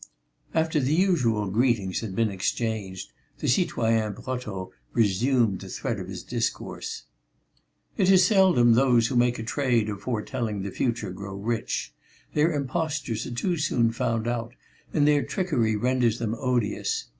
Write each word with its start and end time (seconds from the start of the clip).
After 0.55 0.79
the 0.79 0.95
usual 0.95 1.45
greetings 1.51 1.99
had 1.99 2.15
been 2.15 2.31
exchanged, 2.31 3.13
the 3.37 3.47
citoyen 3.47 4.13
Brotteaux 4.13 4.71
resumed 4.93 5.61
the 5.61 5.69
thread 5.69 5.99
of 5.99 6.07
his 6.07 6.23
discourse: 6.23 7.03
"It 7.97 8.09
is 8.09 8.25
seldom 8.25 8.73
those 8.73 9.09
who 9.09 9.15
make 9.15 9.37
a 9.37 9.43
trade 9.43 9.89
of 9.89 10.01
foretelling 10.01 10.63
the 10.63 10.71
future 10.71 11.11
grow 11.11 11.35
rich. 11.35 11.93
Their 12.33 12.51
impostures 12.51 13.27
are 13.27 13.31
too 13.35 13.57
soon 13.57 13.91
found 13.91 14.27
out 14.27 14.55
and 14.91 15.07
their 15.07 15.21
trickery 15.23 15.75
renders 15.75 16.17
them 16.17 16.33
odious. 16.35 17.05